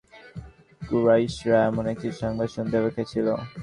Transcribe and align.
কুরাইশরা 0.81 1.57
এমন 1.69 1.85
একটি 1.93 2.07
সংবাদ 2.21 2.47
শুনতে 2.55 2.75
অপেক্ষায় 2.77 3.09
ছিল। 3.13 3.27